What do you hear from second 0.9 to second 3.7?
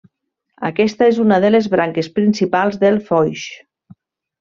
és una de les branques principals del Foix.